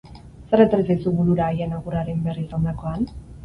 Zer 0.53 0.63
etorri 0.65 0.85
zaizu 0.87 1.13
burura 1.19 1.51
haien 1.51 1.77
agurraren 1.81 2.27
berri 2.27 2.45
izandakoan? 2.49 3.11